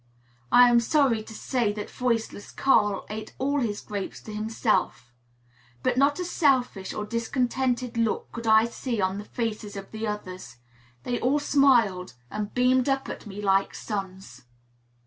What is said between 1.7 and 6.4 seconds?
that voiceless Carl ate all his grapes himself; but not a